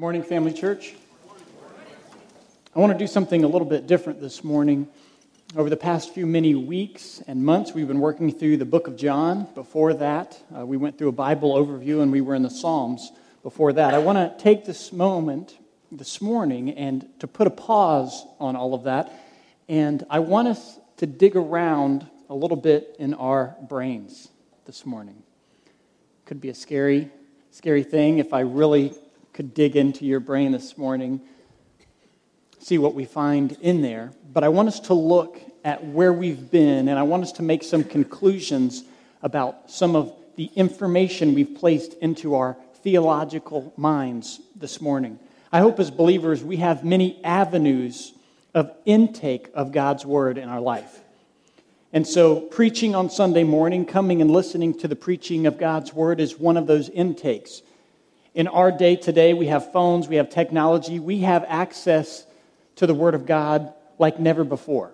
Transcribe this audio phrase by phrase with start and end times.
[0.00, 0.94] Morning, Family Church.
[2.74, 4.88] I want to do something a little bit different this morning.
[5.54, 8.96] Over the past few many weeks and months, we've been working through the book of
[8.96, 9.46] John.
[9.54, 13.12] Before that, uh, we went through a Bible overview and we were in the Psalms
[13.42, 13.92] before that.
[13.92, 15.54] I want to take this moment
[15.92, 19.12] this morning and to put a pause on all of that.
[19.68, 24.28] And I want us to dig around a little bit in our brains
[24.64, 25.22] this morning.
[26.24, 27.10] Could be a scary,
[27.50, 28.94] scary thing if I really
[29.32, 31.20] could dig into your brain this morning,
[32.58, 34.12] see what we find in there.
[34.32, 37.42] But I want us to look at where we've been, and I want us to
[37.42, 38.84] make some conclusions
[39.22, 45.18] about some of the information we've placed into our theological minds this morning.
[45.52, 48.12] I hope as believers we have many avenues
[48.54, 51.00] of intake of God's word in our life.
[51.92, 56.20] And so, preaching on Sunday morning, coming and listening to the preaching of God's word
[56.20, 57.62] is one of those intakes.
[58.32, 62.24] In our day today, we have phones, we have technology, we have access
[62.76, 64.92] to the Word of God like never before.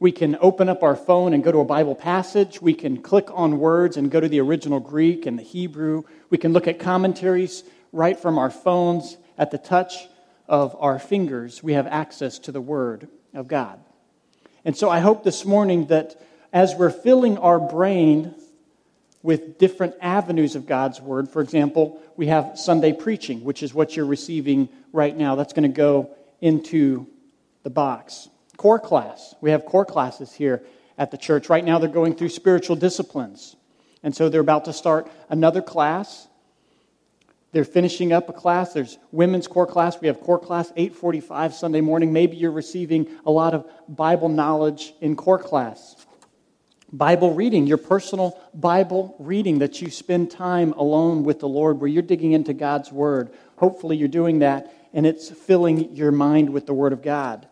[0.00, 2.60] We can open up our phone and go to a Bible passage.
[2.60, 6.02] We can click on words and go to the original Greek and the Hebrew.
[6.28, 10.08] We can look at commentaries right from our phones at the touch
[10.48, 11.62] of our fingers.
[11.62, 13.78] We have access to the Word of God.
[14.64, 16.20] And so I hope this morning that
[16.52, 18.34] as we're filling our brain
[19.26, 21.28] with different avenues of God's Word.
[21.28, 25.34] For example, we have Sunday preaching, which is what you're receiving right now.
[25.34, 26.10] That's going to go
[26.40, 27.08] into
[27.64, 28.28] the box.
[28.56, 29.34] Core class.
[29.40, 30.62] We have core classes here
[30.96, 31.50] at the church.
[31.50, 33.56] Right now, they're going through spiritual disciplines.
[34.04, 36.28] And so they're about to start another class.
[37.50, 38.74] They're finishing up a class.
[38.74, 40.00] There's women's core class.
[40.00, 42.12] We have core class 8:45 Sunday morning.
[42.12, 46.05] Maybe you're receiving a lot of Bible knowledge in core class.
[46.92, 51.88] Bible reading, your personal Bible reading that you spend time alone with the Lord where
[51.88, 53.30] you're digging into God's Word.
[53.56, 57.46] Hopefully, you're doing that and it's filling your mind with the Word of God.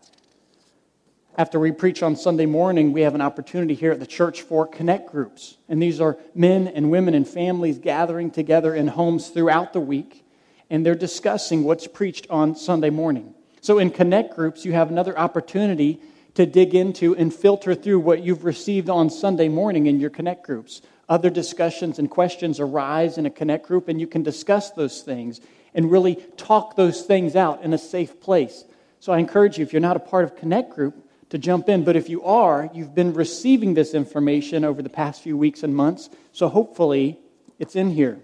[1.36, 4.66] After we preach on Sunday morning, we have an opportunity here at the church for
[4.66, 5.56] connect groups.
[5.68, 10.24] And these are men and women and families gathering together in homes throughout the week,
[10.70, 13.34] and they're discussing what's preached on Sunday morning.
[13.60, 16.00] So, in connect groups, you have another opportunity
[16.34, 20.44] to dig into and filter through what you've received on Sunday morning in your connect
[20.44, 20.82] groups.
[21.08, 25.40] Other discussions and questions arise in a connect group, and you can discuss those things
[25.74, 28.64] and really talk those things out in a safe place.
[29.00, 30.96] So I encourage you, if you're not a part of connect group,
[31.30, 31.84] to jump in.
[31.84, 35.74] But if you are, you've been receiving this information over the past few weeks and
[35.74, 37.18] months, so hopefully
[37.58, 38.18] it's in here.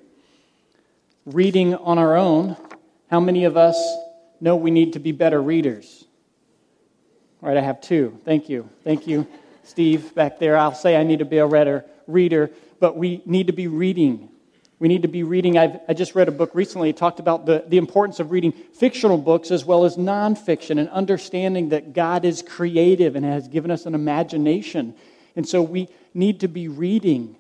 [1.27, 2.56] Reading on our own,
[3.10, 3.77] how many of us
[4.41, 5.99] know we need to be better readers?
[7.42, 8.20] All right, I have two.
[8.26, 8.68] Thank you.
[8.84, 9.26] Thank you,
[9.64, 10.58] Steve, back there.
[10.58, 14.28] I'll say I need to be a better reader, but we need to be reading.
[14.78, 15.56] We need to be reading.
[15.56, 16.90] I've, i just read a book recently.
[16.90, 20.90] It talked about the, the importance of reading fictional books as well as nonfiction and
[20.90, 24.94] understanding that God is creative and has given us an imagination.
[25.34, 27.36] And so we need to be reading.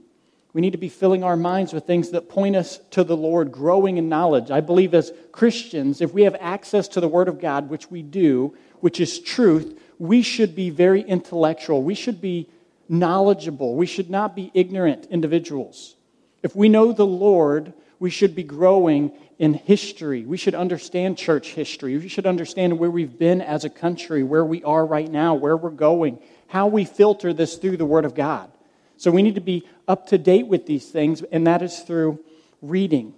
[0.54, 3.52] We need to be filling our minds with things that point us to the Lord,
[3.52, 4.50] growing in knowledge.
[4.50, 8.00] I believe as Christians, if we have access to the Word of God, which we
[8.00, 11.82] do, which is truth, we should be very intellectual.
[11.82, 12.48] We should be
[12.88, 13.76] knowledgeable.
[13.76, 15.94] We should not be ignorant individuals.
[16.42, 20.24] If we know the Lord, we should be growing in history.
[20.24, 21.98] We should understand church history.
[21.98, 25.56] We should understand where we've been as a country, where we are right now, where
[25.56, 28.50] we're going, how we filter this through the Word of God.
[28.96, 32.20] So we need to be up to date with these things, and that is through
[32.62, 33.12] reading.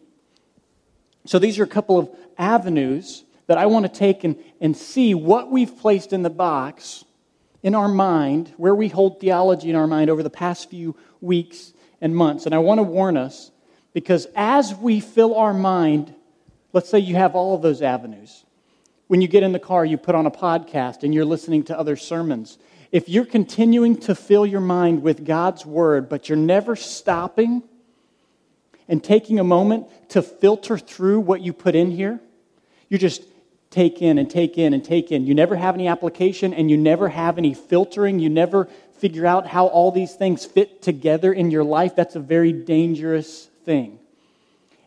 [1.27, 5.15] So these are a couple of avenues that I want to take and, and see
[5.15, 7.05] what we've placed in the box
[7.63, 11.73] in our mind, where we hold theology in our mind over the past few weeks
[12.01, 12.47] and months.
[12.47, 13.51] And I want to warn us
[13.93, 16.15] because as we fill our mind,
[16.73, 18.45] let's say you have all of those avenues.
[19.07, 21.79] When you get in the car, you put on a podcast and you're listening to
[21.79, 22.59] other sermons.
[22.91, 27.63] If you're continuing to fill your mind with God's word, but you're never stopping
[28.89, 32.21] and taking a moment to filter through what you put in here,
[32.89, 33.23] you're just
[33.73, 35.27] take in and take in and take in.
[35.27, 38.21] You never have any application and you never have any filtering.
[38.21, 41.97] You never figure out how all these things fit together in your life.
[41.97, 43.99] That's a very dangerous thing.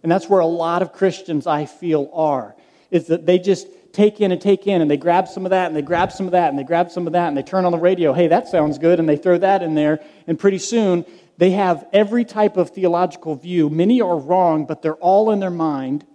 [0.03, 2.55] And that's where a lot of Christians, I feel, are,
[2.91, 5.67] is that they just take in and take in and they grab some of that
[5.67, 7.65] and they grab some of that and they grab some of that and they turn
[7.65, 8.13] on the radio.
[8.13, 8.99] Hey, that sounds good.
[8.99, 9.99] And they throw that in there.
[10.27, 11.05] And pretty soon,
[11.37, 13.69] they have every type of theological view.
[13.69, 16.05] Many are wrong, but they're all in their mind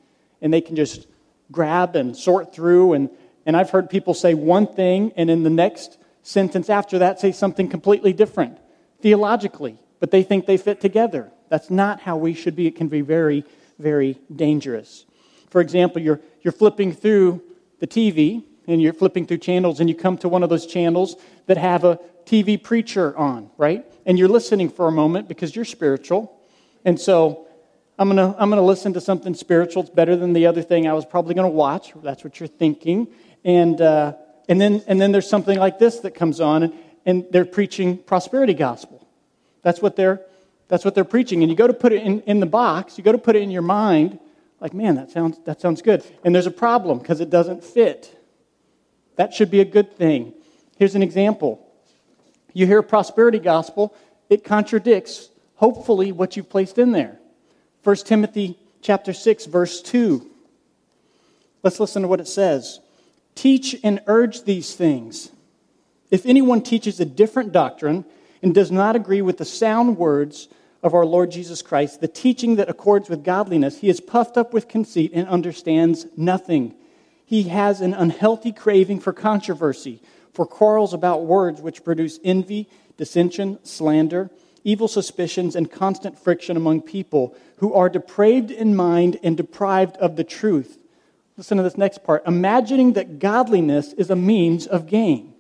[0.41, 1.07] and they can just
[1.51, 2.95] grab and sort through.
[2.95, 3.11] And,
[3.47, 7.33] and I've heard people say one thing, and in the next sentence after that, say
[7.33, 8.59] something completely different
[9.01, 11.33] theologically, but they think they fit together.
[11.49, 12.67] That's not how we should be.
[12.67, 13.45] It can be very,
[13.79, 15.07] very dangerous.
[15.49, 17.43] For example, you're, you're flipping through
[17.81, 21.17] the TV and you're flipping through channels and you come to one of those channels
[21.47, 23.85] that have a TV preacher on, right?
[24.07, 26.39] And you're listening for a moment because you're spiritual.
[26.85, 27.49] And so
[28.01, 29.83] I'm going to I'm to listen to something spiritual.
[29.83, 31.93] It's better than the other thing I was probably going to watch.
[32.03, 33.09] That's what you're thinking.
[33.45, 34.15] And, uh,
[34.49, 36.73] and, then, and then there's something like this that comes on, and,
[37.05, 39.07] and they're preaching prosperity gospel.
[39.61, 40.23] That's what they're,
[40.69, 41.43] that's what they're preaching.
[41.43, 43.43] And you go to put it in, in the box, you go to put it
[43.43, 44.19] in your mind,
[44.61, 46.03] like, man, that sounds, that sounds good.
[46.25, 48.19] And there's a problem because it doesn't fit.
[49.17, 50.33] That should be a good thing.
[50.79, 51.71] Here's an example.
[52.55, 53.95] You hear prosperity gospel,
[54.31, 57.19] it contradicts, hopefully, what you've placed in there.
[57.83, 60.31] 1 Timothy chapter 6, verse 2.
[61.63, 62.81] Let's listen to what it says.
[63.35, 65.31] Teach and urge these things.
[66.11, 68.05] If anyone teaches a different doctrine
[68.43, 70.49] and does not agree with the sound words
[70.83, 74.53] of our Lord Jesus Christ, the teaching that accords with godliness, he is puffed up
[74.53, 76.75] with conceit and understands nothing.
[77.25, 83.59] He has an unhealthy craving for controversy, for quarrels about words which produce envy, dissension,
[83.63, 84.31] slander,
[84.65, 90.17] evil suspicions, and constant friction among people who are depraved in mind and deprived of
[90.17, 90.79] the truth.
[91.37, 92.27] Listen to this next part.
[92.27, 95.33] Imagining that godliness is a means of gain.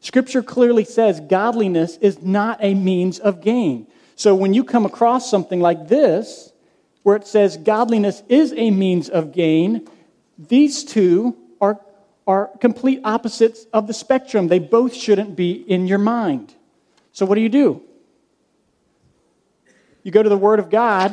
[0.00, 3.86] Scripture clearly says godliness is not a means of gain.
[4.16, 6.52] So when you come across something like this,
[7.02, 9.88] where it says godliness is a means of gain,
[10.38, 11.80] these two are,
[12.26, 14.48] are complete opposites of the spectrum.
[14.48, 16.54] They both shouldn't be in your mind.
[17.12, 17.82] So what do you do?
[20.04, 21.12] You go to the Word of God,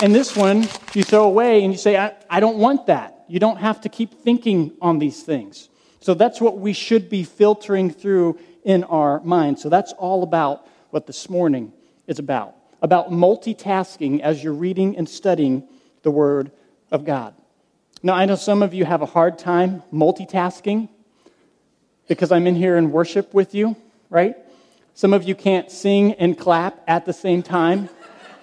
[0.00, 3.24] and this one you throw away and you say, I, I don't want that.
[3.26, 5.68] You don't have to keep thinking on these things.
[6.00, 9.58] So that's what we should be filtering through in our mind.
[9.58, 11.72] So that's all about what this morning
[12.06, 15.66] is about about multitasking as you're reading and studying
[16.02, 16.50] the Word
[16.90, 17.34] of God.
[18.02, 20.88] Now, I know some of you have a hard time multitasking
[22.06, 23.76] because I'm in here in worship with you,
[24.08, 24.36] right?
[24.94, 27.88] Some of you can't sing and clap at the same time.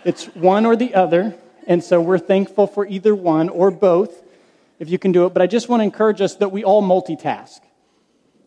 [0.05, 1.35] It's one or the other.
[1.67, 4.21] And so we're thankful for either one or both
[4.77, 5.33] if you can do it.
[5.33, 7.59] But I just want to encourage us that we all multitask.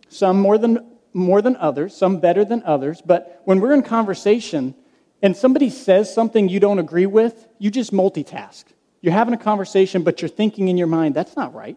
[0.09, 3.03] Some more than, more than others, some better than others.
[3.05, 4.75] But when we're in conversation
[5.21, 8.65] and somebody says something you don't agree with, you just multitask.
[9.01, 11.77] You're having a conversation, but you're thinking in your mind, that's not right.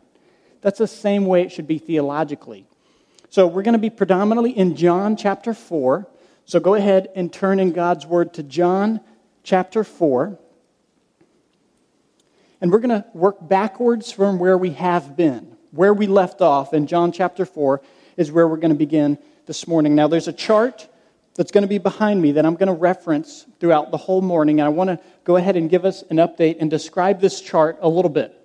[0.61, 2.67] That's the same way it should be theologically.
[3.29, 6.07] So we're going to be predominantly in John chapter 4.
[6.45, 9.01] So go ahead and turn in God's word to John
[9.43, 10.37] chapter 4.
[12.59, 15.57] And we're going to work backwards from where we have been.
[15.71, 17.81] Where we left off in John chapter 4
[18.17, 19.17] is where we're going to begin
[19.47, 19.95] this morning.
[19.95, 20.87] Now, there's a chart
[21.35, 24.59] that's going to be behind me that I'm going to reference throughout the whole morning.
[24.59, 27.79] And I want to go ahead and give us an update and describe this chart
[27.81, 28.37] a little bit.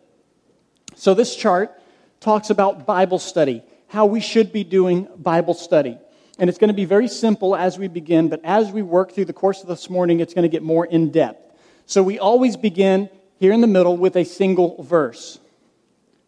[0.94, 1.78] So, this chart
[2.20, 5.98] talks about Bible study, how we should be doing Bible study.
[6.38, 9.24] And it's going to be very simple as we begin, but as we work through
[9.24, 11.54] the course of this morning, it's going to get more in depth.
[11.86, 15.38] So, we always begin here in the middle with a single verse.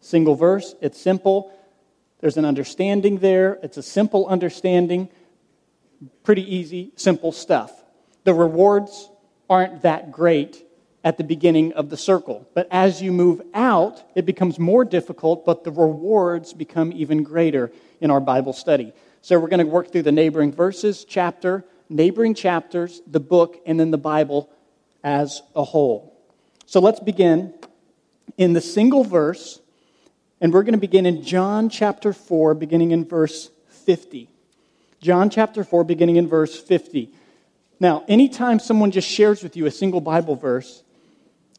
[0.01, 1.51] Single verse, it's simple.
[2.21, 3.59] There's an understanding there.
[3.61, 5.09] It's a simple understanding.
[6.23, 7.71] Pretty easy, simple stuff.
[8.23, 9.09] The rewards
[9.49, 10.65] aren't that great
[11.03, 12.47] at the beginning of the circle.
[12.53, 17.71] But as you move out, it becomes more difficult, but the rewards become even greater
[18.01, 18.93] in our Bible study.
[19.21, 23.79] So we're going to work through the neighboring verses, chapter, neighboring chapters, the book, and
[23.79, 24.49] then the Bible
[25.03, 26.15] as a whole.
[26.65, 27.53] So let's begin
[28.37, 29.59] in the single verse,
[30.39, 33.49] and we're going to begin in John chapter 4, beginning in verse
[33.85, 34.29] 50.
[35.01, 37.09] John chapter 4, beginning in verse 50.
[37.79, 40.83] Now, anytime someone just shares with you a single Bible verse,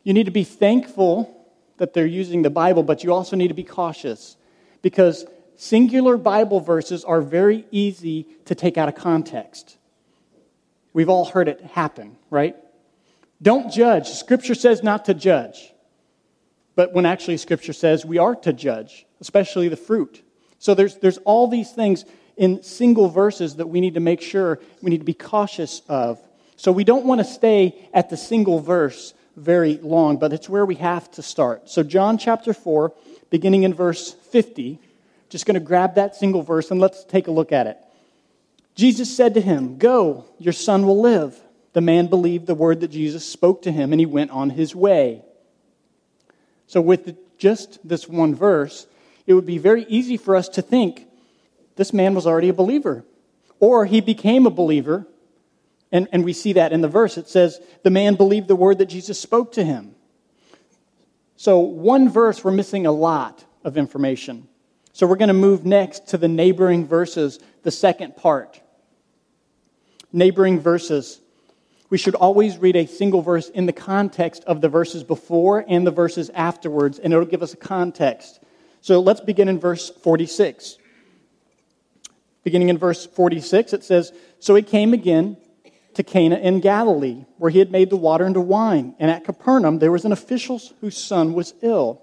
[0.04, 1.36] you need to be thankful
[1.78, 4.36] that they're using the Bible, but you also need to be cautious
[4.82, 5.24] because
[5.60, 9.76] singular Bible verses are very easy to take out of context.
[10.94, 12.56] We've all heard it happen, right?
[13.42, 14.08] Don't judge.
[14.08, 15.74] Scripture says not to judge.
[16.76, 20.22] But when actually Scripture says we are to judge, especially the fruit.
[20.58, 22.06] So there's, there's all these things
[22.38, 26.18] in single verses that we need to make sure we need to be cautious of.
[26.56, 30.64] So we don't want to stay at the single verse very long, but it's where
[30.64, 31.68] we have to start.
[31.68, 32.92] So, John chapter 4,
[33.30, 34.78] beginning in verse 50,
[35.30, 37.78] just going to grab that single verse and let's take a look at it.
[38.74, 41.38] Jesus said to him, Go, your son will live.
[41.72, 44.74] The man believed the word that Jesus spoke to him, and he went on his
[44.74, 45.22] way.
[46.66, 48.86] So, with just this one verse,
[49.26, 51.06] it would be very easy for us to think
[51.76, 53.04] this man was already a believer,
[53.60, 55.06] or he became a believer.
[55.92, 57.18] And, and we see that in the verse.
[57.18, 59.94] It says, The man believed the word that Jesus spoke to him.
[61.36, 64.48] So, one verse, we're missing a lot of information.
[65.00, 68.60] So, we're going to move next to the neighboring verses, the second part.
[70.12, 71.22] Neighboring verses.
[71.88, 75.86] We should always read a single verse in the context of the verses before and
[75.86, 78.40] the verses afterwards, and it'll give us a context.
[78.82, 80.76] So, let's begin in verse 46.
[82.44, 85.38] Beginning in verse 46, it says, So he came again
[85.94, 88.94] to Cana in Galilee, where he had made the water into wine.
[88.98, 92.02] And at Capernaum, there was an official whose son was ill.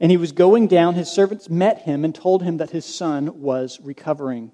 [0.00, 3.40] And he was going down, his servants met him and told him that his son
[3.40, 4.50] was recovering.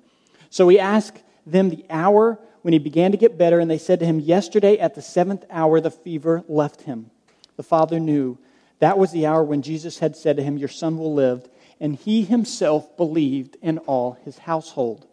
[0.50, 4.00] So he asked them the hour when he began to get better, and they said
[4.00, 7.10] to him, Yesterday at the seventh hour the fever left him.
[7.56, 8.38] The father knew
[8.80, 11.48] that was the hour when Jesus had said to him, Your son will live.
[11.78, 15.06] And he himself believed in all his household.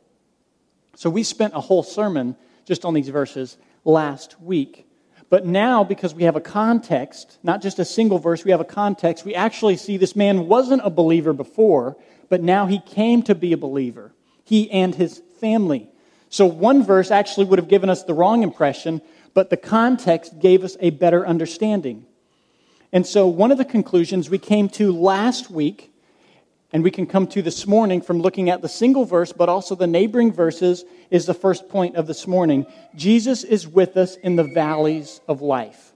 [0.95, 4.86] So we spent a whole sermon just on these verses last week.
[5.29, 8.65] But now, because we have a context, not just a single verse, we have a
[8.65, 11.97] context, we actually see this man wasn't a believer before,
[12.29, 14.13] but now he came to be a believer,
[14.45, 15.89] he and his family.
[16.29, 19.01] So one verse actually would have given us the wrong impression,
[19.33, 22.05] but the context gave us a better understanding.
[22.93, 25.91] And so one of the conclusions we came to last week
[26.73, 29.73] and we can come to this morning from looking at the single verse, but also
[29.73, 32.65] the neighboring verses, is the first point of this morning.
[32.95, 35.93] Jesus is with us in the valleys of life.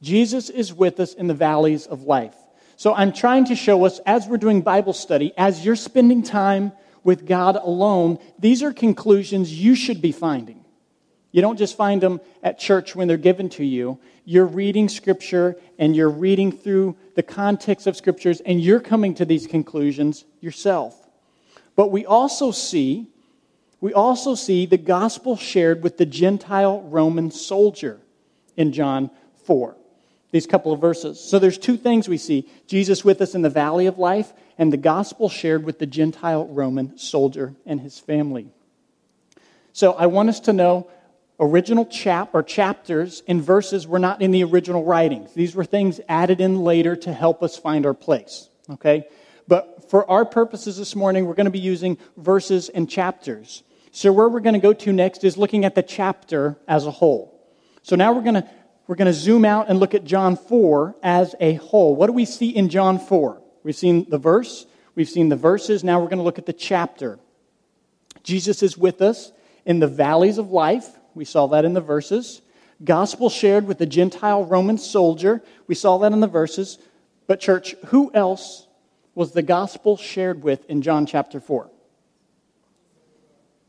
[0.00, 2.34] Jesus is with us in the valleys of life.
[2.76, 6.72] So I'm trying to show us, as we're doing Bible study, as you're spending time
[7.04, 10.61] with God alone, these are conclusions you should be finding.
[11.32, 13.98] You don't just find them at church when they're given to you.
[14.24, 19.24] You're reading Scripture and you're reading through the context of Scriptures and you're coming to
[19.24, 20.94] these conclusions yourself.
[21.74, 23.08] But we also see,
[23.80, 27.98] we also see the gospel shared with the Gentile Roman soldier
[28.56, 29.10] in John
[29.44, 29.74] 4.
[30.32, 31.18] These couple of verses.
[31.18, 34.72] So there's two things we see Jesus with us in the valley of life, and
[34.72, 38.48] the gospel shared with the Gentile Roman soldier and his family.
[39.74, 40.88] So I want us to know
[41.42, 45.34] original chap or chapters and verses were not in the original writings.
[45.34, 48.48] These were things added in later to help us find our place.
[48.70, 49.06] Okay?
[49.48, 53.64] But for our purposes this morning, we're going to be using verses and chapters.
[53.90, 56.90] So where we're going to go to next is looking at the chapter as a
[56.90, 57.38] whole.
[57.82, 58.48] So now we're going to
[58.86, 61.94] we're going to zoom out and look at John 4 as a whole.
[61.94, 63.40] What do we see in John 4?
[63.62, 66.52] We've seen the verse, we've seen the verses, now we're going to look at the
[66.52, 67.18] chapter.
[68.24, 69.32] Jesus is with us
[69.64, 70.88] in the valleys of life.
[71.14, 72.42] We saw that in the verses.
[72.84, 75.42] Gospel shared with the Gentile Roman soldier.
[75.66, 76.78] We saw that in the verses.
[77.26, 78.66] But, church, who else
[79.14, 81.70] was the gospel shared with in John chapter 4?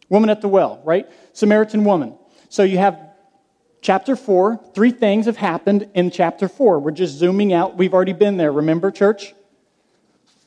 [0.09, 1.09] Woman at the well, right?
[1.33, 2.15] Samaritan woman.
[2.49, 2.99] So you have
[3.81, 4.59] chapter 4.
[4.73, 6.79] Three things have happened in chapter 4.
[6.79, 7.77] We're just zooming out.
[7.77, 9.33] We've already been there, remember, church?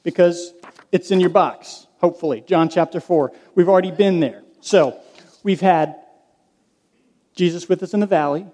[0.02, 0.52] Because
[0.92, 2.42] it's in your box, hopefully.
[2.46, 3.32] John chapter 4.
[3.54, 4.42] We've already been there.
[4.60, 4.98] So
[5.42, 5.96] we've had
[7.36, 8.46] Jesus with us in the valley,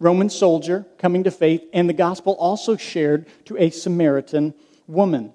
[0.00, 4.52] Roman soldier coming to faith, and the gospel also shared to a Samaritan
[4.86, 5.32] woman.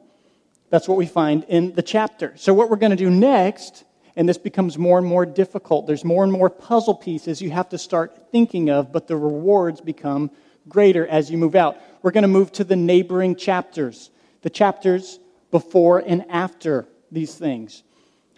[0.70, 2.34] That's what we find in the chapter.
[2.36, 6.04] So, what we're going to do next, and this becomes more and more difficult, there's
[6.04, 10.32] more and more puzzle pieces you have to start thinking of, but the rewards become
[10.68, 11.78] greater as you move out.
[12.02, 14.10] We're going to move to the neighboring chapters,
[14.42, 15.20] the chapters
[15.52, 17.84] before and after these things.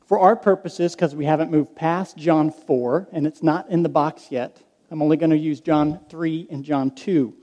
[0.08, 3.90] For our purposes, because we haven't moved past John 4, and it's not in the
[3.90, 7.34] box yet, I'm only going to use John 3 and John 2.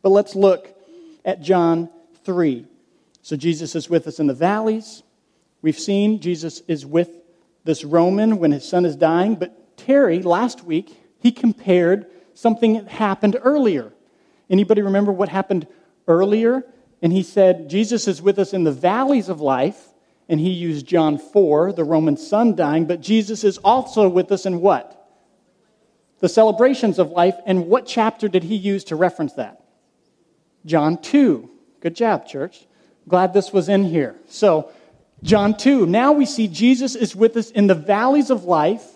[0.00, 0.74] But let's look
[1.22, 1.90] at John
[2.24, 2.66] 3.
[3.20, 5.02] So Jesus is with us in the valleys.
[5.60, 7.10] We've seen Jesus is with
[7.64, 9.34] this Roman when his son is dying.
[9.34, 13.92] But Terry, last week, he compared something that happened earlier.
[14.48, 15.66] Anybody remember what happened
[16.08, 16.64] earlier?
[17.02, 19.88] And he said, Jesus is with us in the valleys of life
[20.28, 24.46] and he used John 4, the Roman son dying, but Jesus is also with us
[24.46, 24.90] in what?
[26.20, 27.36] The celebrations of life.
[27.44, 29.62] And what chapter did he use to reference that?
[30.64, 31.50] John 2.
[31.80, 32.66] Good job, church.
[33.06, 34.16] Glad this was in here.
[34.28, 34.72] So,
[35.22, 35.84] John 2.
[35.84, 38.86] Now we see Jesus is with us in the valleys of life,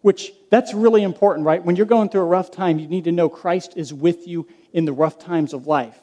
[0.00, 1.62] which that's really important, right?
[1.62, 4.46] When you're going through a rough time, you need to know Christ is with you
[4.72, 6.00] in the rough times of life.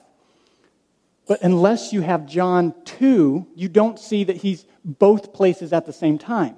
[1.28, 5.94] But unless you have John 2, you don't see that he's both places at the
[5.94, 6.56] same time.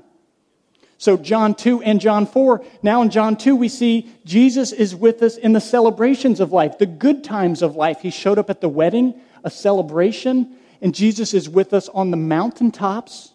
[0.98, 5.22] So, John 2 and John 4, now in John 2, we see Jesus is with
[5.22, 8.00] us in the celebrations of life, the good times of life.
[8.02, 12.18] He showed up at the wedding, a celebration, and Jesus is with us on the
[12.18, 13.34] mountaintops,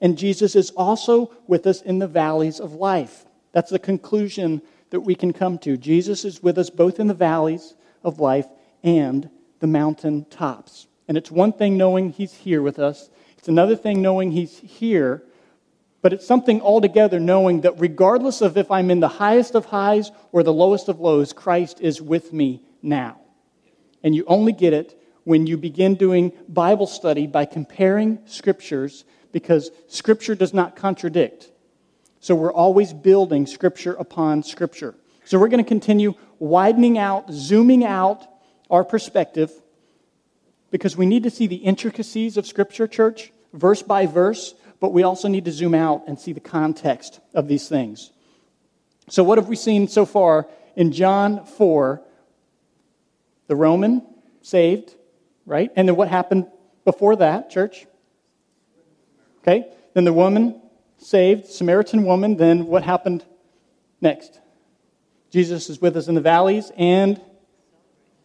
[0.00, 3.24] and Jesus is also with us in the valleys of life.
[3.52, 4.60] That's the conclusion
[4.90, 5.76] that we can come to.
[5.76, 7.74] Jesus is with us both in the valleys
[8.04, 8.46] of life
[8.82, 10.88] and the mountain tops.
[11.08, 15.22] And it's one thing knowing He's here with us, it's another thing knowing He's here,
[16.02, 20.10] but it's something altogether knowing that regardless of if I'm in the highest of highs
[20.32, 23.20] or the lowest of lows, Christ is with me now.
[24.02, 29.70] And you only get it when you begin doing Bible study by comparing scriptures because
[29.88, 31.50] scripture does not contradict.
[32.20, 34.94] So we're always building scripture upon scripture.
[35.24, 38.26] So we're going to continue widening out, zooming out
[38.70, 39.52] our perspective
[40.70, 45.02] because we need to see the intricacies of Scripture, church, verse by verse, but we
[45.02, 48.10] also need to zoom out and see the context of these things.
[49.08, 50.46] So, what have we seen so far
[50.76, 52.00] in John 4?
[53.48, 54.06] The Roman
[54.42, 54.94] saved,
[55.44, 55.70] right?
[55.74, 56.46] And then what happened
[56.84, 57.86] before that, church?
[59.42, 60.60] Okay, then the woman
[60.98, 63.24] saved, Samaritan woman, then what happened
[64.00, 64.38] next?
[65.30, 67.20] Jesus is with us in the valleys and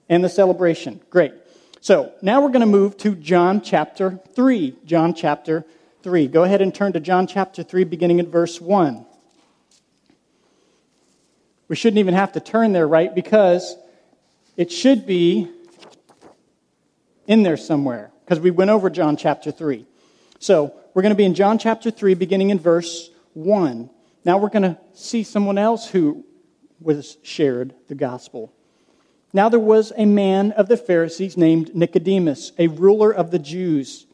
[0.10, 1.02] and the celebration.
[1.10, 1.34] Great.
[1.82, 4.76] So now we're going to move to John chapter 3.
[4.86, 5.66] John chapter
[6.04, 6.28] 3.
[6.28, 9.06] Go ahead and turn to John chapter 3, beginning at verse 1.
[11.68, 13.14] We shouldn't even have to turn there, right?
[13.14, 13.76] Because
[14.58, 15.50] it should be
[17.28, 19.86] in there somewhere, because we went over John chapter 3.
[20.40, 23.90] So we're going to be in John chapter 3, beginning in verse 1.
[24.24, 26.24] Now we're going to see someone else who
[26.80, 28.54] was shared the gospel.
[29.36, 34.06] Now there was a man of the Pharisees named Nicodemus, a ruler of the Jews.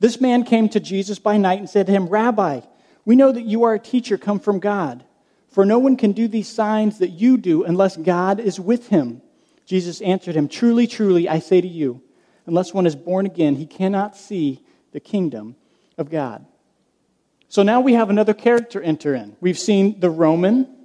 [0.00, 2.60] This man came to Jesus by night and said to him, Rabbi,
[3.06, 5.02] we know that you are a teacher come from God,
[5.48, 9.22] for no one can do these signs that you do unless God is with him.
[9.64, 12.02] Jesus answered him, Truly, truly, I say to you,
[12.44, 14.62] unless one is born again, he cannot see
[14.92, 15.56] the kingdom
[15.96, 16.44] of God.
[17.48, 19.38] So now we have another character enter in.
[19.40, 20.75] We've seen the Roman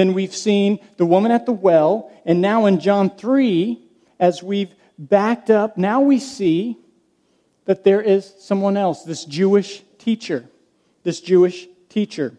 [0.00, 2.10] then we've seen the woman at the well.
[2.24, 3.78] And now in John 3,
[4.18, 6.78] as we've backed up, now we see
[7.66, 10.46] that there is someone else, this Jewish teacher.
[11.02, 12.38] This Jewish teacher.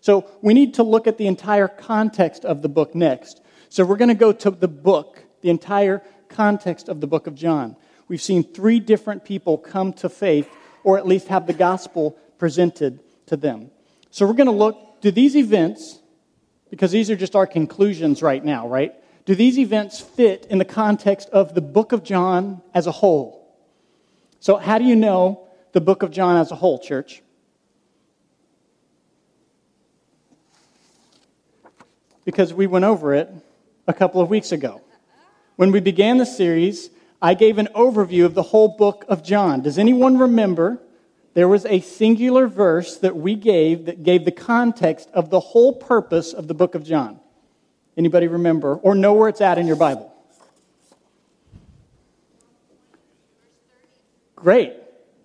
[0.00, 3.40] So we need to look at the entire context of the book next.
[3.68, 7.36] So we're going to go to the book, the entire context of the book of
[7.36, 7.76] John.
[8.08, 10.48] We've seen three different people come to faith,
[10.82, 13.70] or at least have the gospel presented to them.
[14.10, 16.00] So we're going to look, do these events
[16.70, 18.94] because these are just our conclusions right now, right?
[19.24, 23.54] Do these events fit in the context of the book of John as a whole?
[24.40, 27.22] So, how do you know the book of John as a whole, church?
[32.24, 33.30] Because we went over it
[33.86, 34.82] a couple of weeks ago.
[35.56, 39.62] When we began the series, I gave an overview of the whole book of John.
[39.62, 40.78] Does anyone remember
[41.34, 45.72] there was a singular verse that we gave that gave the context of the whole
[45.72, 47.20] purpose of the book of John.
[47.96, 50.12] Anybody remember or know where it's at in your Bible?
[54.36, 54.74] Great.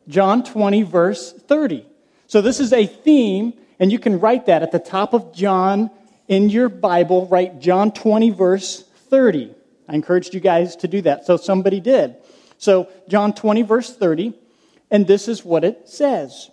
[0.08, 1.86] John 20, verse 30.
[2.28, 5.92] So this is a theme, and you can write that at the top of John
[6.28, 7.28] in your Bible.
[7.28, 9.54] Write John 20, verse 30.
[9.88, 12.16] I encouraged you guys to do that, so somebody did.
[12.58, 14.34] So, John 20, verse 30.
[14.94, 16.52] And this is what it says.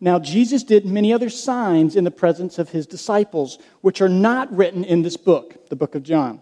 [0.00, 4.50] Now, Jesus did many other signs in the presence of his disciples, which are not
[4.54, 6.40] written in this book, the book of John.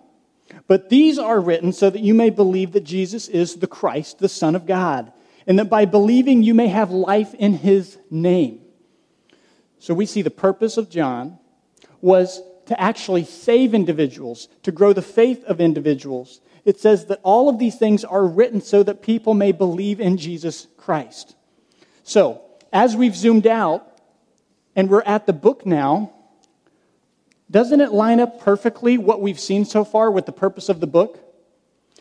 [0.68, 4.28] But these are written so that you may believe that Jesus is the Christ, the
[4.28, 5.12] Son of God,
[5.46, 8.60] and that by believing you may have life in his name.
[9.80, 11.38] So we see the purpose of John
[12.00, 17.48] was to actually save individuals, to grow the faith of individuals, it says that all
[17.48, 21.34] of these things are written so that people may believe in Jesus Christ.
[22.02, 23.86] So, as we've zoomed out
[24.74, 26.12] and we're at the book now,
[27.50, 30.86] doesn't it line up perfectly what we've seen so far with the purpose of the
[30.86, 31.20] book?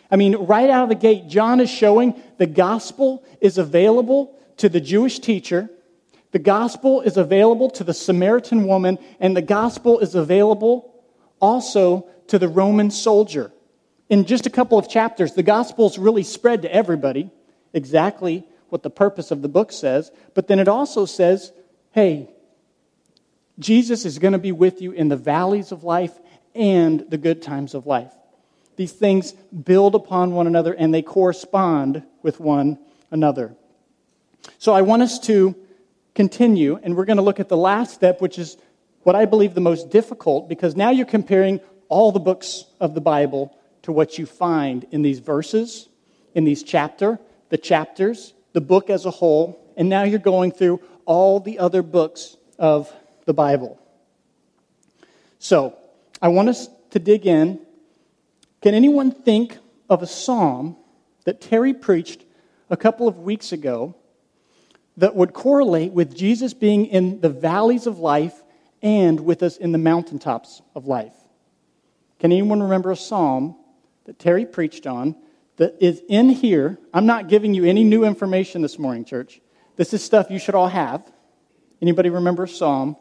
[0.09, 4.69] I mean, right out of the gate, John is showing the gospel is available to
[4.69, 5.69] the Jewish teacher,
[6.31, 11.03] the gospel is available to the Samaritan woman, and the gospel is available
[11.39, 13.52] also to the Roman soldier
[14.13, 17.31] in just a couple of chapters, the gospel's really spread to everybody,
[17.73, 20.11] exactly what the purpose of the book says.
[20.35, 21.51] But then it also says,
[21.93, 22.29] hey,
[23.57, 26.13] Jesus is going to be with you in the valleys of life
[26.53, 28.13] and the good times of life.
[28.75, 32.77] These things build upon one another and they correspond with one
[33.09, 33.55] another.
[34.59, 35.55] So I want us to
[36.13, 38.57] continue, and we're going to look at the last step, which is
[39.01, 43.01] what I believe the most difficult, because now you're comparing all the books of the
[43.01, 45.87] Bible to what you find in these verses,
[46.33, 47.19] in these chapter,
[47.49, 51.81] the chapters, the book as a whole, and now you're going through all the other
[51.81, 52.91] books of
[53.25, 53.79] the Bible.
[55.39, 55.77] So,
[56.21, 57.59] I want us to dig in.
[58.61, 59.57] Can anyone think
[59.89, 60.77] of a psalm
[61.25, 62.23] that Terry preached
[62.69, 63.95] a couple of weeks ago
[64.95, 68.41] that would correlate with Jesus being in the valleys of life
[68.81, 71.13] and with us in the mountaintops of life?
[72.19, 73.57] Can anyone remember a psalm
[74.05, 75.15] that Terry preached on
[75.57, 76.77] that is in here?
[76.93, 79.41] I'm not giving you any new information this morning, church.
[79.75, 81.03] This is stuff you should all have.
[81.81, 82.95] Anybody remember a psalm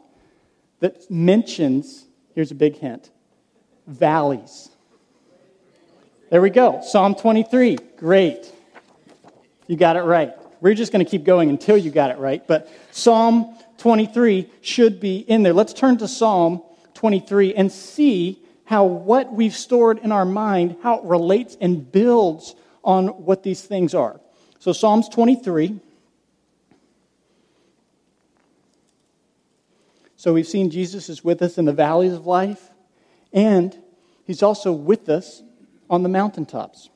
[0.79, 3.11] that mentions, here's a big hint,
[3.87, 4.69] valleys?
[6.29, 6.81] There we go.
[6.83, 7.77] Psalm 23.
[7.97, 8.51] Great.
[9.67, 10.33] You got it right.
[10.61, 12.45] We're just going to keep going until you got it right.
[12.45, 15.53] But Psalm 23 should be in there.
[15.53, 16.63] Let's turn to Psalm
[16.95, 22.55] 23 and see how what we've stored in our mind, how it relates and builds
[22.83, 24.19] on what these things are.
[24.59, 25.79] So Psalms 23.
[30.15, 32.69] So we've seen Jesus is with us in the valleys of life,
[33.33, 33.77] and
[34.25, 35.43] he's also with us
[35.89, 36.89] on the mountaintops.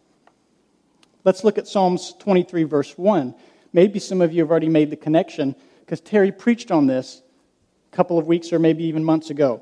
[1.26, 3.36] Let's look at Psalms 23, verse 1.
[3.74, 7.22] Maybe some of you have already made the connection because Terry preached on this
[7.92, 9.62] a couple of weeks or maybe even months ago.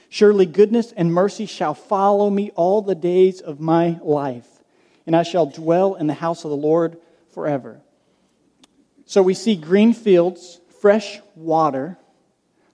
[0.13, 4.45] Surely goodness and mercy shall follow me all the days of my life,
[5.07, 6.97] and I shall dwell in the house of the Lord
[7.33, 7.79] forever.
[9.05, 11.97] So we see green fields, fresh water,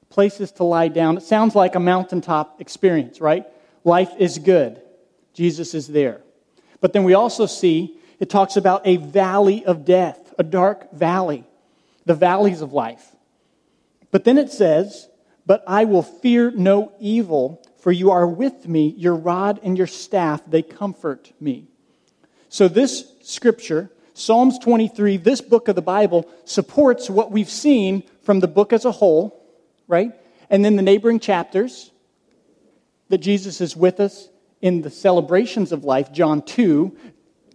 [0.09, 1.15] places to lie down.
[1.15, 3.45] It sounds like a mountaintop experience, right?
[3.83, 4.81] Life is good.
[5.35, 6.21] Jesus is there.
[6.81, 11.43] But then we also see it talks about a valley of death, a dark valley,
[12.03, 13.15] the valleys of life.
[14.09, 15.07] But then it says,
[15.47, 19.87] But I will fear no evil, for you are with me, your rod and your
[19.87, 21.69] staff, they comfort me.
[22.49, 28.39] So this scripture Psalms 23, this book of the Bible, supports what we've seen from
[28.39, 29.45] the book as a whole,
[29.87, 30.11] right?
[30.49, 31.91] And then the neighboring chapters
[33.09, 34.27] that Jesus is with us
[34.59, 36.97] in the celebrations of life, John 2.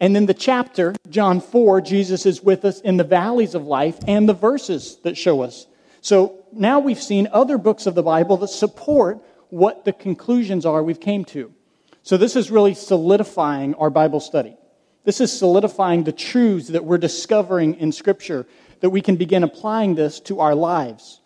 [0.01, 3.99] And then the chapter, John 4, Jesus is with us in the valleys of life
[4.07, 5.67] and the verses that show us.
[6.03, 10.83] So now we've seen other books of the Bible that support what the conclusions are
[10.83, 11.55] we've came to.
[12.03, 14.57] So this is really solidifying our Bible study.
[15.05, 18.47] This is solidifying the truths that we're discovering in Scripture,
[18.81, 21.21] that we can begin applying this to our lives.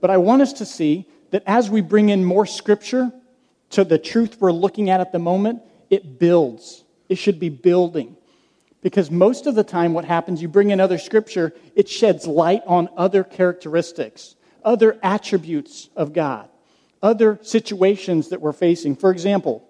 [0.00, 3.12] But I want us to see that as we bring in more Scripture
[3.70, 6.82] to the truth we're looking at at the moment, it builds.
[7.08, 8.16] It should be building.
[8.80, 12.62] Because most of the time, what happens, you bring in other Scripture, it sheds light
[12.66, 16.48] on other characteristics, other attributes of God,
[17.02, 18.94] other situations that we're facing.
[18.94, 19.68] For example,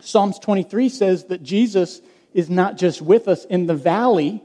[0.00, 2.02] Psalms 23 says that Jesus
[2.34, 4.42] is not just with us in the valley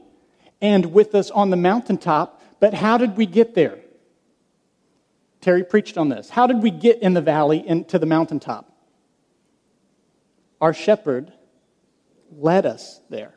[0.62, 3.78] and with us on the mountaintop, but how did we get there?
[5.42, 6.30] Terry preached on this.
[6.30, 8.72] How did we get in the valley and to the mountaintop?
[10.60, 11.32] Our shepherd
[12.30, 13.34] led us there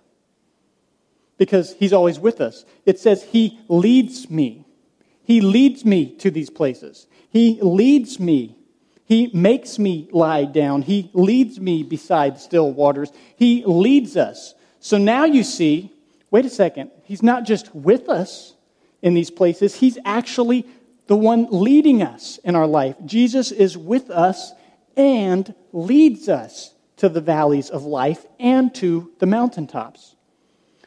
[1.38, 2.66] because he's always with us.
[2.86, 4.66] It says, He leads me.
[5.24, 7.08] He leads me to these places.
[7.30, 8.56] He leads me
[9.06, 10.82] he makes me lie down.
[10.82, 13.12] He leads me beside still waters.
[13.38, 14.56] He leads us.
[14.80, 15.94] So now you see,
[16.32, 18.56] wait a second, he's not just with us
[19.04, 20.66] in these places, he's actually
[21.06, 22.96] the one leading us in our life.
[23.06, 24.54] Jesus is with us
[24.98, 30.15] and leads us to the valleys of life and to the mountaintops.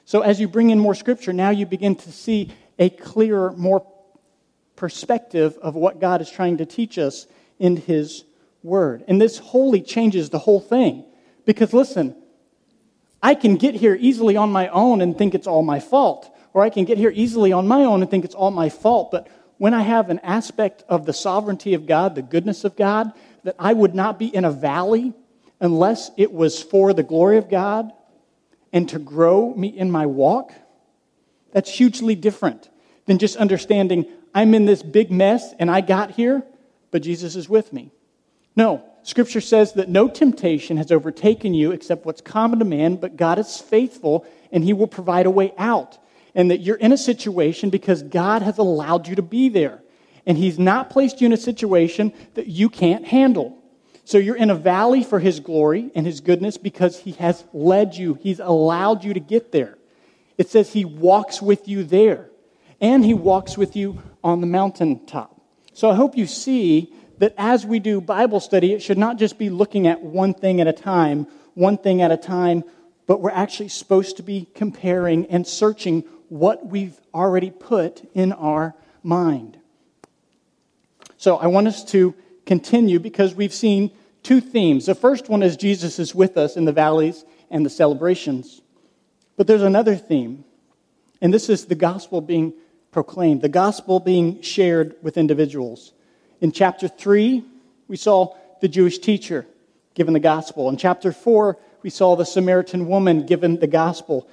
[0.08, 3.86] So as you bring in more scripture, now you begin to see a clearer, more
[4.74, 7.26] perspective of what God is trying to teach us
[7.58, 8.24] in His
[8.62, 9.04] Word.
[9.06, 11.04] And this wholly changes the whole thing.
[11.44, 12.16] Because listen,
[13.22, 16.34] I can get here easily on my own and think it's all my fault.
[16.54, 19.10] Or I can get here easily on my own and think it's all my fault.
[19.10, 23.12] But when I have an aspect of the sovereignty of God, the goodness of God,
[23.44, 25.12] that I would not be in a valley,
[25.60, 27.92] unless it was for the glory of God
[28.72, 30.52] and to grow me in my walk,
[31.52, 32.68] that's hugely different
[33.06, 36.42] than just understanding I'm in this big mess and I got here,
[36.90, 37.90] but Jesus is with me.
[38.54, 43.16] No, Scripture says that no temptation has overtaken you except what's common to man, but
[43.16, 45.98] God is faithful and he will provide a way out.
[46.34, 49.82] And that you're in a situation because God has allowed you to be there.
[50.26, 53.57] And he's not placed you in a situation that you can't handle.
[54.08, 57.94] So you're in a valley for his glory and his goodness because he has led
[57.94, 59.76] you, he's allowed you to get there.
[60.38, 62.30] It says he walks with you there,
[62.80, 65.38] and he walks with you on the mountaintop.
[65.74, 69.38] So I hope you see that as we do Bible study, it should not just
[69.38, 72.64] be looking at one thing at a time, one thing at a time,
[73.06, 78.74] but we're actually supposed to be comparing and searching what we've already put in our
[79.02, 79.58] mind.
[81.18, 82.14] So I want us to
[82.48, 83.92] continue because we've seen
[84.24, 84.86] two themes.
[84.86, 88.62] The first one is Jesus is with us in the valleys and the celebrations.
[89.36, 90.44] But there's another theme,
[91.20, 92.54] and this is the gospel being
[92.90, 95.92] proclaimed, the gospel being shared with individuals.
[96.40, 97.44] In chapter 3,
[97.86, 99.46] we saw the Jewish teacher
[99.94, 100.68] given the gospel.
[100.70, 104.26] In chapter 4, we saw the Samaritan woman given the gospel.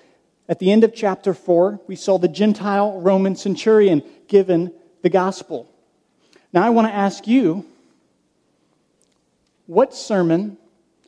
[0.47, 5.69] At the end of chapter 4, we saw the Gentile Roman centurion given the gospel.
[6.53, 7.65] Now, I want to ask you
[9.67, 10.57] what sermon,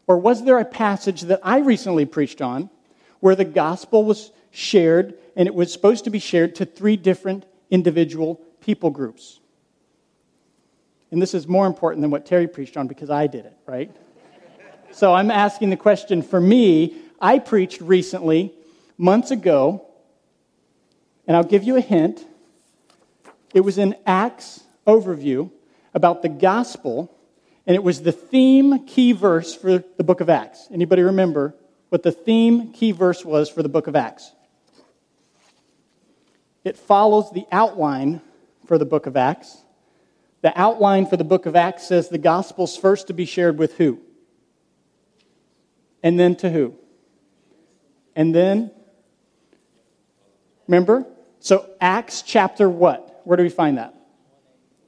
[0.08, 2.70] or was there a passage that I recently preached on
[3.20, 7.46] where the gospel was shared and it was supposed to be shared to three different
[7.70, 9.40] individual people groups?
[11.12, 13.92] And this is more important than what Terry preached on because I did it, right?
[14.92, 16.96] so I'm asking the question for me.
[17.20, 18.54] I preached recently,
[18.98, 19.86] months ago,
[21.26, 22.26] and I'll give you a hint.
[23.54, 25.52] It was in Acts overview
[25.94, 27.17] about the gospel,
[27.68, 30.70] and it was the theme key verse for the book of Acts.
[30.72, 31.54] Anybody remember
[31.90, 34.32] what the theme key verse was for the book of Acts?
[36.64, 38.22] It follows the outline
[38.66, 39.58] for the book of Acts.
[40.42, 43.78] The outline for the book of Acts says the gospel's first to be shared with
[43.78, 44.00] who?
[46.02, 46.74] And then to who?
[48.16, 48.72] And then,
[50.68, 51.06] remember?
[51.42, 53.22] So, Acts chapter what?
[53.26, 53.94] Where do we find that?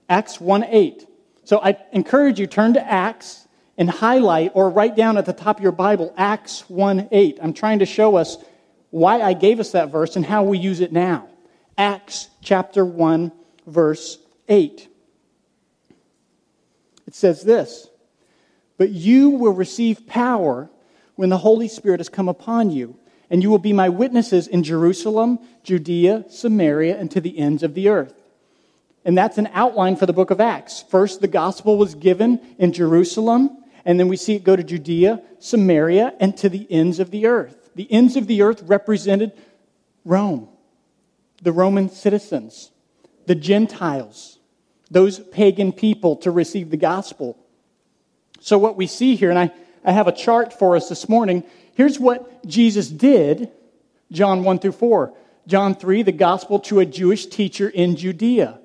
[0.08, 1.09] Acts 1 8.
[1.50, 5.58] So, I encourage you, turn to Acts and highlight or write down at the top
[5.58, 7.40] of your Bible Acts 1 8.
[7.42, 8.38] I'm trying to show us
[8.92, 11.28] why I gave us that verse and how we use it now.
[11.76, 13.32] Acts chapter 1,
[13.66, 14.88] verse 8.
[17.08, 17.88] It says this
[18.78, 20.70] But you will receive power
[21.16, 22.96] when the Holy Spirit has come upon you,
[23.28, 27.74] and you will be my witnesses in Jerusalem, Judea, Samaria, and to the ends of
[27.74, 28.19] the earth.
[29.06, 30.84] And that's an outline for the book of Acts.
[30.90, 35.22] First, the gospel was given in Jerusalem, and then we see it go to Judea,
[35.40, 37.72] Samaria, and to the ends of the earth.
[37.76, 39.32] The ends of the earth represented
[40.04, 40.50] Rome,
[41.42, 42.72] the Roman citizens,
[43.26, 44.40] the Gentiles,
[44.92, 47.38] those pagan people to receive the gospel.
[48.42, 49.52] So, what we see here, and I,
[49.84, 51.44] I have a chart for us this morning.
[51.76, 53.52] Here's what Jesus did
[54.12, 55.14] John 1 through 4.
[55.48, 58.60] John 3, the gospel to a Jewish teacher in Judea.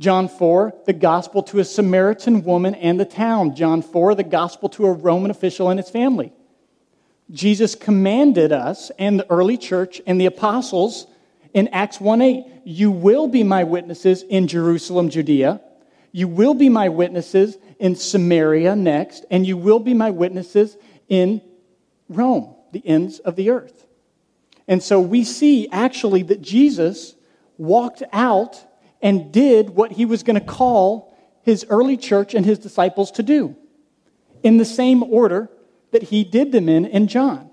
[0.00, 3.54] John 4, the gospel to a Samaritan woman and the town.
[3.54, 6.32] John 4, the gospel to a Roman official and his family.
[7.30, 11.06] Jesus commanded us and the early church and the apostles
[11.54, 15.60] in Acts 1 8, you will be my witnesses in Jerusalem, Judea.
[16.10, 20.76] You will be my witnesses in Samaria next, and you will be my witnesses
[21.08, 21.40] in
[22.08, 23.86] Rome, the ends of the earth.
[24.66, 27.14] And so we see actually that Jesus
[27.56, 28.60] walked out
[29.04, 33.22] and did what he was going to call his early church and his disciples to
[33.22, 33.54] do
[34.42, 35.50] in the same order
[35.92, 37.50] that he did them in in John.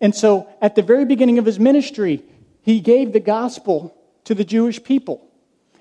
[0.00, 2.22] And so at the very beginning of his ministry,
[2.62, 5.26] he gave the gospel to the Jewish people,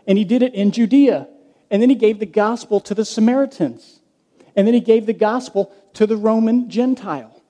[0.07, 1.27] and he did it in Judea.
[1.69, 3.99] And then he gave the gospel to the Samaritans.
[4.55, 7.43] And then he gave the gospel to the Roman Gentile.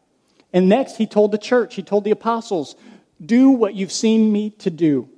[0.52, 2.76] And next, he told the church, he told the apostles,
[3.24, 5.10] do what you've seen me to do.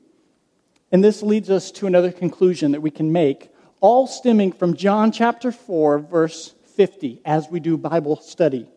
[0.92, 3.50] And this leads us to another conclusion that we can make,
[3.80, 8.68] all stemming from John chapter 4, verse 50, as we do Bible study.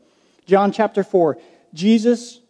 [0.46, 1.38] John chapter 4,
[1.72, 2.40] Jesus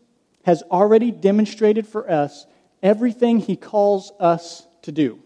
[0.44, 2.46] has already demonstrated for us
[2.82, 5.18] everything he calls us to do.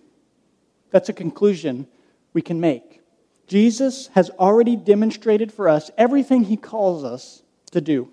[0.91, 1.87] That's a conclusion
[2.33, 3.01] we can make.
[3.49, 8.11] Jesus has already demonstrated for us everything he calls us to do.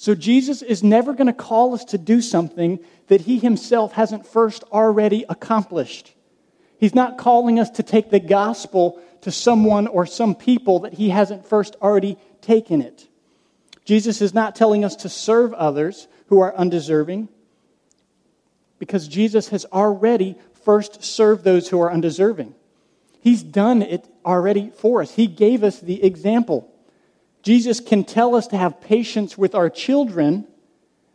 [0.00, 4.26] So Jesus is never going to call us to do something that he himself hasn't
[4.26, 6.14] first already accomplished.
[6.78, 11.10] He's not calling us to take the gospel to someone or some people that he
[11.10, 13.08] hasn't first already taken it.
[13.84, 17.28] Jesus is not telling us to serve others who are undeserving
[18.78, 20.34] because Jesus has already
[20.64, 22.54] first served those who are undeserving.
[23.20, 25.14] He's done it already for us.
[25.16, 26.72] He gave us the example.
[27.42, 30.46] Jesus can tell us to have patience with our children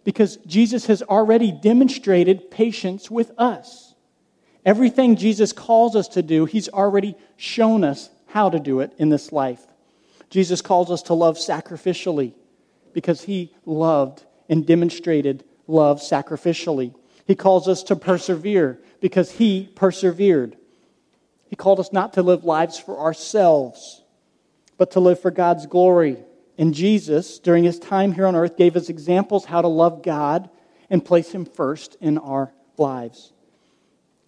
[0.04, 3.94] because Jesus has already demonstrated patience with us.
[4.66, 9.10] Everything Jesus calls us to do, He's already shown us how to do it in
[9.10, 9.66] this life.
[10.30, 12.34] Jesus calls us to love sacrificially
[12.94, 16.94] because He loved and demonstrated love sacrificially.
[17.26, 20.58] He calls us to persevere because He persevered.
[21.48, 24.04] He called us not to live lives for ourselves,
[24.78, 26.18] but to live for God's glory.
[26.58, 30.50] And Jesus, during his time here on earth, gave us examples how to love God
[30.90, 33.34] and place him first in our lives.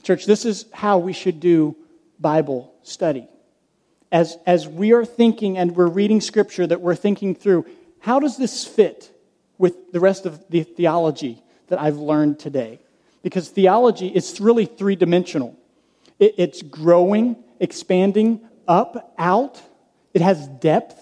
[0.04, 1.76] Church, this is how we should do
[2.20, 3.28] Bible study.
[4.12, 7.66] As, as we are thinking and we're reading scripture that we're thinking through,
[8.00, 9.12] how does this fit
[9.58, 12.80] with the rest of the theology that I've learned today?
[13.22, 15.58] Because theology is really three dimensional.
[16.20, 19.62] It, it's growing, expanding up, out.
[20.18, 21.00] It has depth.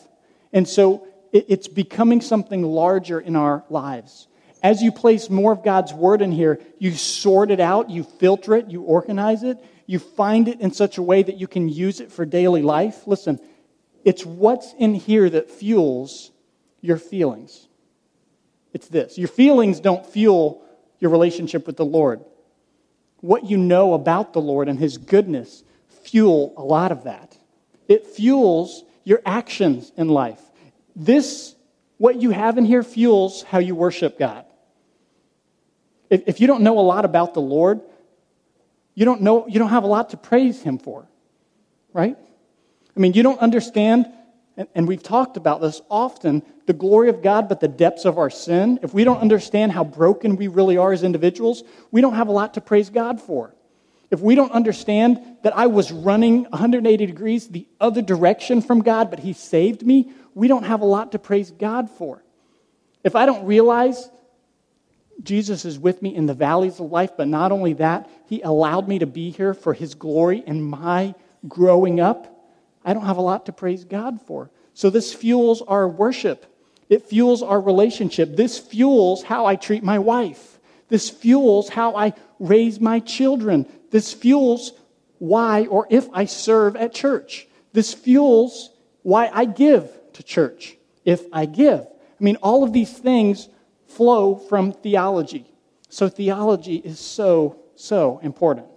[0.52, 4.28] And so it, it's becoming something larger in our lives.
[4.62, 8.56] As you place more of God's word in here, you sort it out, you filter
[8.56, 12.02] it, you organize it, you find it in such a way that you can use
[12.02, 13.08] it for daily life.
[13.08, 13.40] Listen,
[14.04, 16.32] it's what's in here that fuels
[16.82, 17.70] your feelings.
[18.74, 19.18] It's this.
[19.18, 20.62] Your feelings don't fuel
[21.00, 22.20] your relationship with the Lord
[23.22, 25.64] what you know about the Lord and His goodness
[26.04, 27.38] fuel a lot of that.
[27.88, 30.42] It fuels your actions in life.
[30.96, 31.56] This,
[31.98, 34.46] what you have in here, fuels how you worship God.
[36.10, 37.80] If, if you don't know a lot about the Lord,
[38.94, 41.08] you don't know, you don't have a lot to praise Him for,
[41.94, 42.18] right?
[42.96, 44.08] I mean, you don't understand
[44.74, 48.30] and we've talked about this often the glory of God, but the depths of our
[48.30, 48.80] sin.
[48.82, 52.32] If we don't understand how broken we really are as individuals, we don't have a
[52.32, 53.54] lot to praise God for.
[54.12, 59.10] If we don't understand that I was running 180 degrees the other direction from God,
[59.10, 62.24] but He saved me, we don't have a lot to praise God for.
[63.04, 64.10] If I don't realize
[65.24, 68.88] Jesus is with me in the valleys of life, but not only that, He allowed
[68.88, 71.16] me to be here for His glory and my
[71.48, 72.32] growing up,
[72.84, 74.52] I don't have a lot to praise God for.
[74.74, 76.46] So this fuels our worship.
[76.90, 78.36] It fuels our relationship.
[78.36, 80.60] This fuels how I treat my wife.
[80.90, 83.66] This fuels how I raise my children.
[83.92, 84.74] This fuels
[85.20, 87.48] why or if I serve at church.
[87.74, 88.72] This fuels
[89.04, 91.82] why I give to church if I give.
[91.82, 93.50] I mean, all of these things
[93.88, 95.46] flow from theology.
[95.90, 98.68] So theology is so, so important.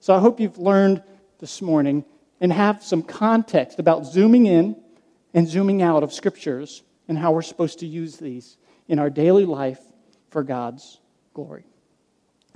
[0.00, 1.02] So I hope you've learned
[1.38, 2.04] this morning
[2.40, 4.76] and have some context about zooming in
[5.34, 8.56] and zooming out of scriptures and how we're supposed to use these
[8.88, 9.80] in our daily life
[10.30, 11.00] for God's
[11.34, 11.64] glory.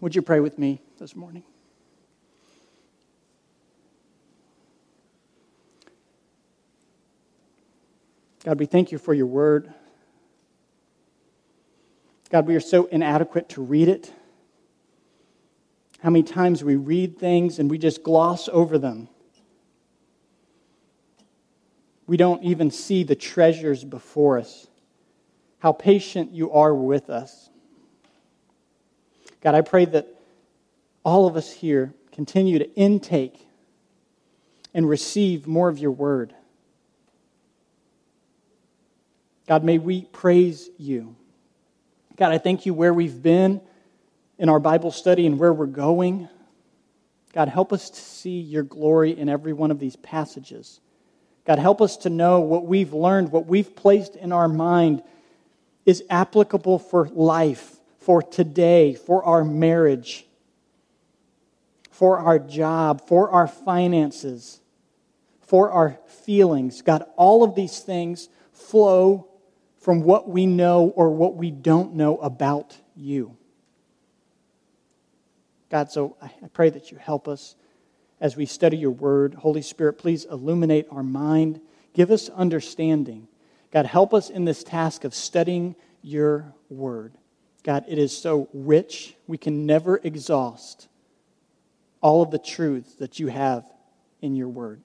[0.00, 1.42] Would you pray with me this morning?
[8.44, 9.72] God, we thank you for your word.
[12.30, 14.12] God, we are so inadequate to read it.
[16.02, 19.08] How many times we read things and we just gloss over them
[22.10, 24.66] we don't even see the treasures before us.
[25.60, 27.49] How patient you are with us.
[29.40, 30.06] God, I pray that
[31.04, 33.46] all of us here continue to intake
[34.74, 36.34] and receive more of your word.
[39.46, 41.16] God, may we praise you.
[42.16, 43.60] God, I thank you where we've been
[44.38, 46.28] in our Bible study and where we're going.
[47.32, 50.80] God, help us to see your glory in every one of these passages.
[51.44, 55.02] God, help us to know what we've learned, what we've placed in our mind
[55.86, 57.79] is applicable for life,
[58.10, 60.26] for today, for our marriage,
[61.92, 64.60] for our job, for our finances,
[65.42, 66.82] for our feelings.
[66.82, 69.28] God, all of these things flow
[69.78, 73.36] from what we know or what we don't know about you.
[75.70, 77.54] God, so I pray that you help us
[78.20, 79.34] as we study your word.
[79.34, 81.60] Holy Spirit, please illuminate our mind.
[81.94, 83.28] Give us understanding.
[83.70, 87.12] God, help us in this task of studying your word.
[87.62, 90.88] God, it is so rich, we can never exhaust
[92.00, 93.64] all of the truths that you have
[94.22, 94.80] in your word.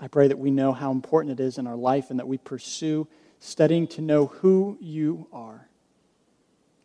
[0.00, 2.38] I pray that we know how important it is in our life and that we
[2.38, 3.08] pursue
[3.40, 5.68] studying to know who you are.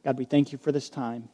[0.04, 1.30] God, we thank you for this time.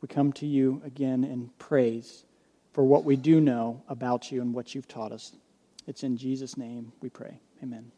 [0.00, 2.24] We come to you again in praise
[2.72, 5.32] for what we do know about you and what you've taught us.
[5.86, 7.40] It's in Jesus' name we pray.
[7.62, 7.97] Amen.